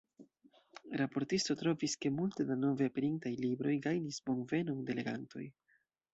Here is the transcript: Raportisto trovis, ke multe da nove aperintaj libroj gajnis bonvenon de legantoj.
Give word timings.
Raportisto 1.01 1.55
trovis, 1.59 1.93
ke 2.05 2.11
multe 2.15 2.47
da 2.47 2.57
nove 2.63 2.89
aperintaj 2.93 3.33
libroj 3.45 3.77
gajnis 3.85 4.19
bonvenon 4.31 4.83
de 4.91 4.99
legantoj. 5.03 5.47